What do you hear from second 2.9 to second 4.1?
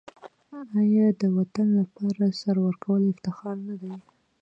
افتخار نه دی؟